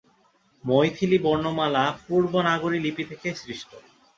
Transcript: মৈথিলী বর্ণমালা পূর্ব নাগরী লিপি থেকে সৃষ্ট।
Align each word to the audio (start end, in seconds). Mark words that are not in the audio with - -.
মৈথিলী 0.63 1.17
বর্ণমালা 1.17 1.83
পূর্ব 2.05 2.33
নাগরী 2.47 2.77
লিপি 2.79 3.03
থেকে 3.11 3.29
সৃষ্ট। 3.35 3.71